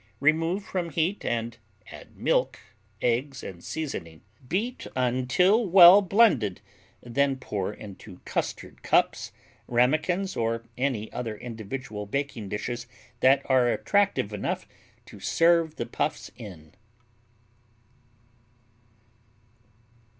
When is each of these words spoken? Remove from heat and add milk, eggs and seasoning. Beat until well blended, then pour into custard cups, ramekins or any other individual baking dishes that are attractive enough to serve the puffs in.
Remove 0.19 0.63
from 0.65 0.89
heat 0.89 1.23
and 1.23 1.59
add 1.91 2.17
milk, 2.17 2.57
eggs 3.03 3.43
and 3.43 3.63
seasoning. 3.63 4.23
Beat 4.49 4.87
until 4.95 5.63
well 5.67 6.01
blended, 6.01 6.59
then 7.03 7.35
pour 7.35 7.71
into 7.71 8.17
custard 8.25 8.81
cups, 8.81 9.31
ramekins 9.67 10.35
or 10.35 10.63
any 10.75 11.11
other 11.13 11.37
individual 11.37 12.07
baking 12.07 12.49
dishes 12.49 12.87
that 13.19 13.43
are 13.47 13.69
attractive 13.71 14.33
enough 14.33 14.67
to 15.05 15.19
serve 15.19 15.75
the 15.75 15.85
puffs 15.85 16.31
in. 16.35 16.73